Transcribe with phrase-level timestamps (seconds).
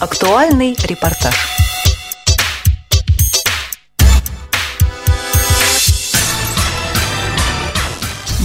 [0.00, 1.34] Актуальный репортаж.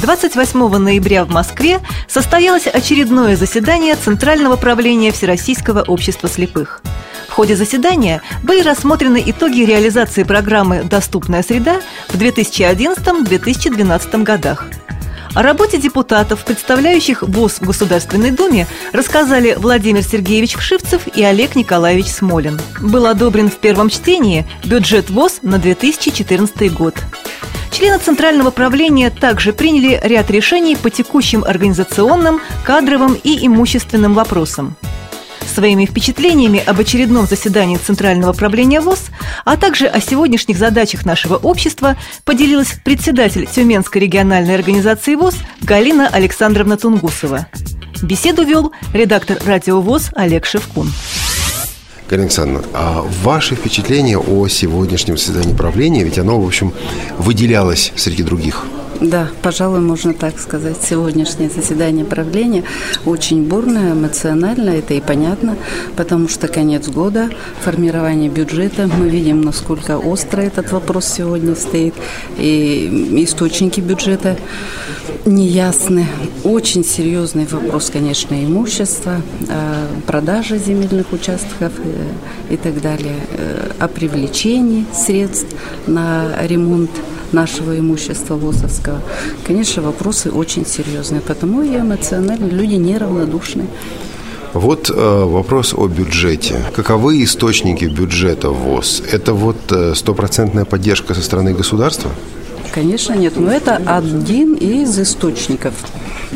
[0.00, 6.80] Двадцать восьмого ноября в Москве состоялось очередное заседание Центрального правления Всероссийского общества слепых.
[7.28, 14.68] В ходе заседания были рассмотрены итоги реализации программы «Доступная среда» в 2011-2012 годах.
[15.34, 22.08] О работе депутатов, представляющих ВОЗ в Государственной Думе, рассказали Владимир Сергеевич Вшивцев и Олег Николаевич
[22.08, 22.60] Смолин.
[22.82, 26.96] Был одобрен в первом чтении бюджет ВОЗ на 2014 год.
[27.70, 34.76] Члены Центрального правления также приняли ряд решений по текущим организационным, кадровым и имущественным вопросам.
[35.52, 39.10] Своими впечатлениями об очередном заседании Центрального правления ВОЗ,
[39.44, 46.78] а также о сегодняшних задачах нашего общества поделилась председатель Тюменской региональной организации ВОЗ Галина Александровна
[46.78, 47.48] Тунгусова.
[48.02, 50.90] Беседу вел редактор радио ВОЗ Олег Шевкун.
[52.08, 56.72] Галина Александровна, а ваши впечатления о сегодняшнем заседании правления, ведь оно, в общем,
[57.18, 58.64] выделялось среди других–
[59.02, 60.76] да, пожалуй, можно так сказать.
[60.80, 62.62] Сегодняшнее заседание правления
[63.04, 65.56] очень бурное, эмоциональное, это и понятно,
[65.96, 67.28] потому что конец года,
[67.62, 71.94] формирование бюджета, мы видим, насколько остро этот вопрос сегодня стоит,
[72.38, 74.36] и источники бюджета
[75.24, 76.06] неясны.
[76.44, 83.88] Очень серьезный вопрос, конечно, имущества, э, продажа земельных участков э, и так далее, э, о
[83.88, 85.54] привлечении средств
[85.86, 86.90] на ремонт
[87.32, 88.91] нашего имущества ВОЗовского.
[89.46, 93.66] Конечно, вопросы очень серьезные, потому и эмоционально люди неравнодушны.
[94.54, 96.56] Вот э, вопрос о бюджете.
[96.74, 99.02] Каковы источники бюджета ВОЗ?
[99.10, 102.10] Это вот э, стопроцентная поддержка со стороны государства?
[102.74, 103.36] Конечно, нет.
[103.36, 105.74] Но это один из источников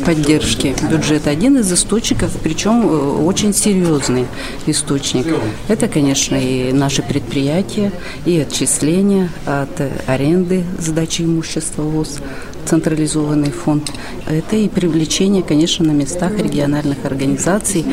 [0.05, 1.29] поддержки бюджета.
[1.29, 4.25] Один из источников, причем э, очень серьезный
[4.65, 5.25] источник.
[5.67, 7.91] Это, конечно, и наши предприятия,
[8.25, 9.69] и отчисления от
[10.07, 12.19] аренды сдачи имущества ВОЗ,
[12.67, 13.91] централизованный фонд.
[14.27, 17.85] Это и привлечение, конечно, на местах региональных организаций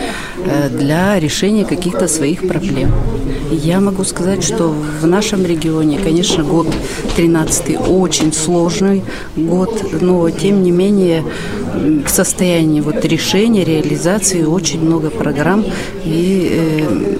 [0.44, 2.92] э, для решения каких-то своих проблем.
[3.50, 6.66] Я могу сказать, что в нашем регионе, конечно, год
[7.16, 9.04] 13 очень сложный
[9.36, 11.24] год, но тем не менее
[11.74, 15.64] в состоянии вот решения, реализации очень много программ
[16.04, 17.16] и э,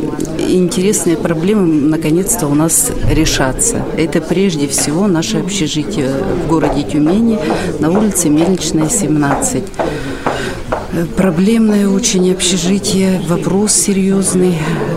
[0.49, 3.85] интересные проблемы наконец-то у нас решатся.
[3.97, 6.11] Это прежде всего наше общежитие
[6.45, 7.39] в городе Тюмени
[7.81, 9.65] на улице Мельничная, 17.
[11.17, 14.57] Проблемное очень общежитие, вопрос серьезный.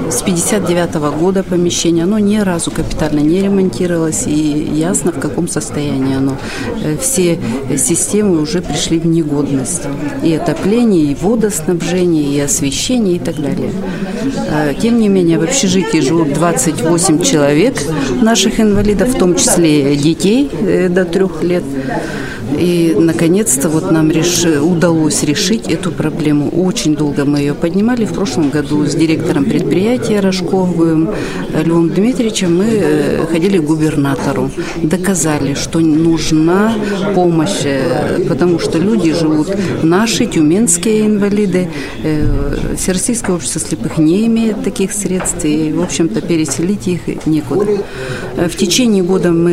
[0.09, 5.47] С 59 -го года помещение, оно ни разу капитально не ремонтировалось, и ясно, в каком
[5.47, 6.38] состоянии оно.
[6.84, 7.38] Э, все
[7.78, 9.84] системы уже пришли в негодность.
[10.23, 13.72] И отопление, и водоснабжение, и освещение, и так далее.
[14.50, 17.75] Э, тем не менее, в общежитии живут 28 человек
[18.22, 21.63] наших инвалидов, в том числе детей э, до трех лет.
[22.56, 24.46] И, наконец-то, вот нам реш...
[24.46, 26.50] удалось решить эту проблему.
[26.50, 28.06] Очень долго мы ее поднимали.
[28.06, 31.09] В прошлом году с директором предприятия Рожковым
[31.53, 34.50] Львом Дмитриевичем мы э, ходили к губернатору.
[34.81, 36.74] Доказали, что нужна
[37.13, 39.50] помощь, э, потому что люди живут,
[39.84, 41.69] наши тюменские инвалиды,
[42.03, 47.66] э, Всероссийское общество слепых не имеет таких средств, и, в общем-то, переселить их некуда.
[48.36, 49.52] В течение года мы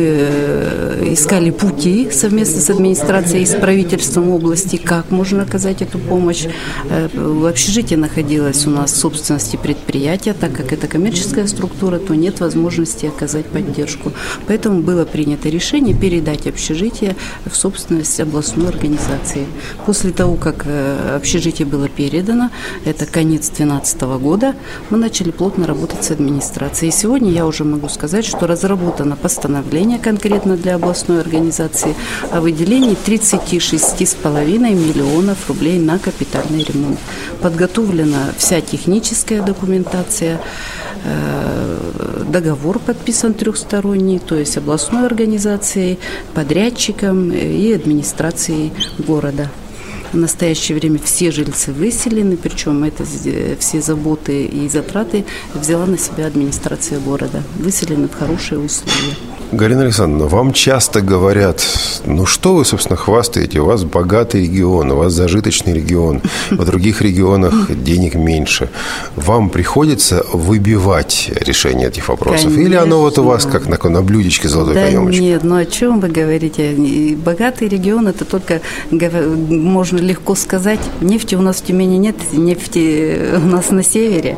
[1.11, 6.45] искали пути совместно с администрацией администрацией и с правительством области, как можно оказать эту помощь.
[6.89, 12.13] Э, в общежитии находилось у нас в собственности предприятия, так как это коммерческая структура, то
[12.13, 14.11] нет возможности оказать поддержку.
[14.47, 17.15] Поэтому было принято решение передать общежитие
[17.45, 19.47] в собственность областной организации.
[19.87, 22.51] После того, как э, общежитие было передано,
[22.85, 24.53] это конец 2012 года,
[24.91, 26.89] мы начали плотно работать с администрацией.
[26.89, 31.95] И сегодня я уже могу сказать, что разработано постановление конкретно для областной организации
[32.31, 36.99] о выделении выделении 36,5 миллионов рублей на капитальный ремонт.
[37.41, 40.41] Подготовлена вся техническая документация,
[41.03, 45.99] э, договор подписан трехсторонний, то есть областной организацией,
[46.33, 49.49] подрядчиком и администрацией города.
[50.13, 53.03] В настоящее время все жильцы выселены, причем это
[53.59, 57.43] все заботы и затраты взяла на себя администрация города.
[57.59, 59.15] Выселены в хорошие условия.
[59.51, 61.63] Галина Александровна, вам часто говорят,
[62.05, 67.01] ну что вы, собственно, хвастаете, у вас богатый регион, у вас зажиточный регион, в других
[67.01, 68.69] регионах денег меньше.
[69.15, 72.45] Вам приходится выбивать решение этих вопросов?
[72.45, 72.61] Конечно.
[72.61, 75.21] Или оно вот у вас как на, на блюдечке золотой да каемочки?
[75.21, 77.15] Нет, ну о чем вы говорите?
[77.15, 78.61] Богатый регион, это только
[78.91, 80.79] можно легко сказать.
[81.01, 84.37] Нефти у нас в Тюмени нет, нефти у нас на севере.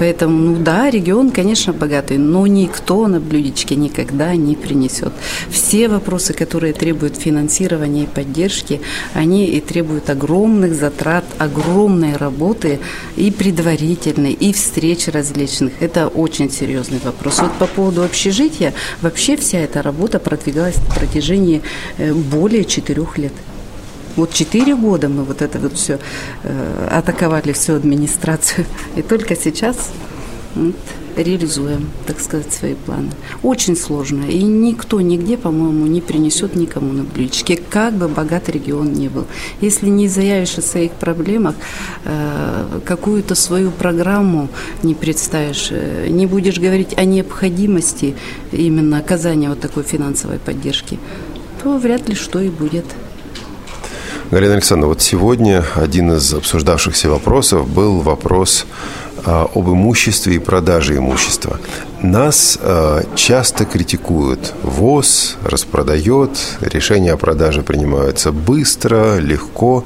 [0.00, 5.12] Поэтому, ну да, регион, конечно, богатый, но никто на блюдечке никогда не принесет.
[5.50, 8.80] Все вопросы, которые требуют финансирования и поддержки,
[9.12, 12.78] они и требуют огромных затрат, огромной работы
[13.16, 15.72] и предварительной, и встреч различных.
[15.80, 17.40] Это очень серьезный вопрос.
[17.40, 21.60] Вот по поводу общежития, вообще вся эта работа продвигалась на протяжении
[21.98, 23.32] э, более четырех лет.
[24.16, 25.98] Вот четыре года мы вот это вот все
[26.42, 28.66] э, атаковали всю администрацию,
[28.96, 29.90] и только сейчас
[30.54, 30.74] вот,
[31.16, 33.10] реализуем, так сказать, свои планы.
[33.42, 38.92] Очень сложно, и никто нигде, по-моему, не принесет никому на блюдечке, как бы богатый регион
[38.92, 39.26] не был.
[39.60, 41.54] Если не заявишь о своих проблемах,
[42.04, 44.48] э, какую-то свою программу
[44.82, 48.14] не представишь, э, не будешь говорить о необходимости
[48.52, 50.98] именно оказания вот такой финансовой поддержки,
[51.62, 52.86] то вряд ли что и будет.
[54.30, 58.64] Галина Александровна, вот сегодня один из обсуждавшихся вопросов был вопрос
[59.24, 61.58] а, об имуществе и продаже имущества.
[62.00, 64.54] Нас а, часто критикуют.
[64.62, 66.30] ВОЗ распродает,
[66.60, 69.84] решения о продаже принимаются быстро, легко.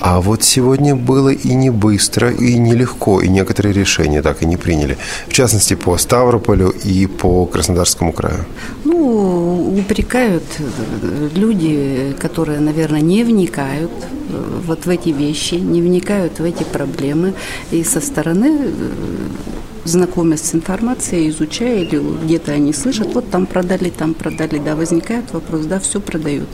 [0.00, 4.56] А вот сегодня было и не быстро, и нелегко, и некоторые решения так и не
[4.56, 4.96] приняли.
[5.28, 8.46] В частности, по Ставрополю и по Краснодарскому краю.
[8.84, 10.44] Ну, упрекают
[11.34, 13.90] люди, которые, наверное, не вникают
[14.66, 17.34] вот в эти вещи, не вникают в эти проблемы.
[17.70, 18.70] И со стороны э,
[19.84, 25.32] знакомясь с информацией, изучая, или где-то они слышат, вот там продали, там продали, да, возникает
[25.32, 26.48] вопрос, да, все продают.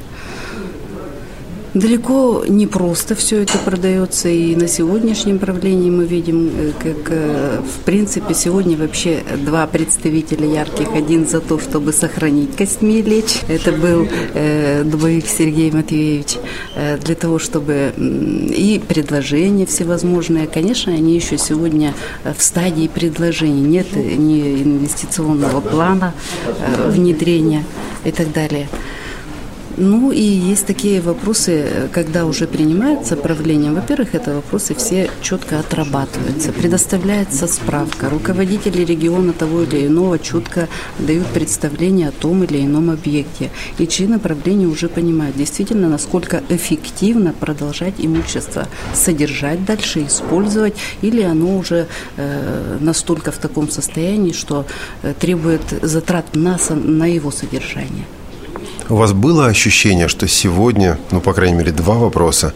[1.77, 7.61] Далеко не просто все это продается, и на сегодняшнем правлении мы видим, э, как, э,
[7.61, 10.95] в принципе, сегодня вообще два представителя ярких.
[10.95, 13.41] Один за то, чтобы сохранить костьми лечь.
[13.49, 16.39] Это был э, Дубовик Сергей Матвеевич.
[16.77, 17.93] Э, для того, чтобы...
[17.99, 20.47] И предложения всевозможные.
[20.47, 21.93] Конечно, они еще сегодня
[22.25, 23.61] в стадии предложений.
[23.61, 26.15] Нет ни инвестиционного плана
[26.47, 27.65] э, внедрения
[28.07, 28.67] и так далее.
[29.79, 33.75] Ну и есть такие вопросы, когда уже принимается правлением.
[33.75, 36.53] Во-первых, это вопросы все четко отрабатываются.
[36.53, 38.09] Предоставляется справка.
[38.09, 40.69] Руководители региона того или иного четко
[40.99, 43.51] дают представление о том или ином объекте.
[43.79, 51.59] И чьи правления уже понимают действительно, насколько эффективно продолжать имущество содержать дальше, использовать, или оно
[51.59, 51.87] уже
[52.17, 54.65] э, настолько в таком состоянии, что
[55.03, 58.07] э, требует затрат на, на его содержание.
[58.89, 62.53] У вас было ощущение, что сегодня, ну, по крайней мере, два вопроса,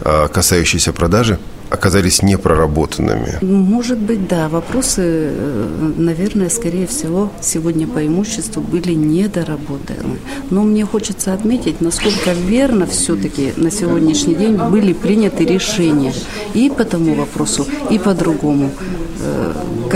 [0.00, 1.38] а, касающиеся продажи,
[1.68, 3.38] оказались непроработанными?
[3.42, 4.48] Может быть, да.
[4.48, 10.18] Вопросы, э, наверное, скорее всего, сегодня по имуществу были недоработаны.
[10.50, 16.14] Но мне хочется отметить, насколько верно все-таки на сегодняшний день были приняты решения
[16.54, 18.70] и по тому вопросу, и по другому.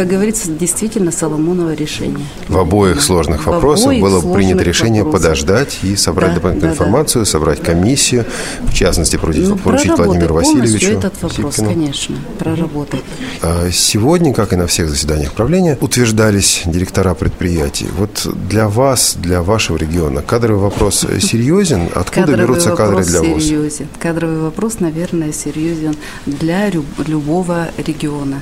[0.00, 2.24] Как говорится, действительно Соломоново решение.
[2.48, 5.28] В обоих сложных вопросах обоих было принято решение вопросах.
[5.28, 7.30] подождать и собрать да, дополнительную да, информацию, да.
[7.30, 8.24] собрать комиссию,
[8.62, 10.92] в частности, поручить, ну, поручить Владимиру Васильевичу.
[10.92, 11.68] этот вопрос, Сипкину.
[11.74, 13.02] конечно, проработать.
[13.42, 17.88] А сегодня, как и на всех заседаниях правления, утверждались директора предприятий.
[17.98, 21.90] Вот для вас, для вашего региона кадровый вопрос серьезен?
[21.94, 23.42] Откуда кадровый берутся кадры для вас?
[23.42, 23.88] Серьезен.
[23.98, 25.94] Кадровый вопрос, наверное, серьезен
[26.24, 28.40] для любого региона.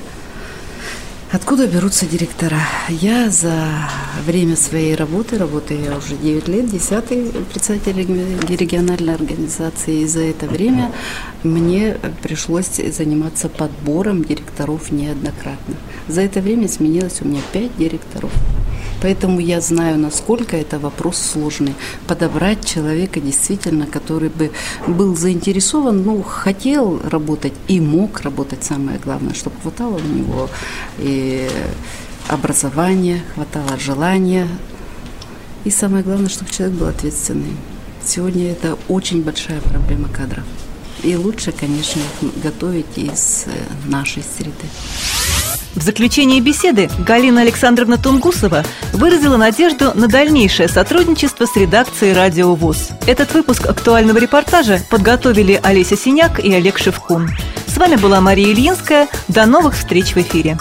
[1.31, 2.57] Откуда берутся директора?
[2.89, 3.53] Я за
[4.25, 7.99] время своей работы, работаю я уже 9 лет, 10 председатель
[8.47, 10.91] региональной организации, и за это время
[11.43, 15.75] мне пришлось заниматься подбором директоров неоднократно.
[16.07, 18.31] За это время сменилось у меня 5 директоров.
[19.01, 21.75] Поэтому я знаю, насколько это вопрос сложный.
[22.07, 24.51] Подобрать человека действительно, который бы
[24.87, 30.49] был заинтересован, ну, хотел работать и мог работать, самое главное, чтобы хватало у него
[30.97, 31.47] и
[32.27, 34.47] образования, хватало желания.
[35.65, 37.57] И самое главное, чтобы человек был ответственный.
[38.03, 40.43] Сегодня это очень большая проблема кадров.
[41.03, 42.01] И лучше, конечно,
[42.43, 43.51] готовить из э,
[43.89, 44.67] нашей среды.
[45.75, 52.89] В заключении беседы Галина Александровна Тунгусова выразила надежду на дальнейшее сотрудничество с редакцией «Радио ВОЗ».
[53.05, 57.29] Этот выпуск актуального репортажа подготовили Олеся Синяк и Олег Шевкун.
[57.67, 59.07] С вами была Мария Ильинская.
[59.27, 60.57] До новых встреч в эфире.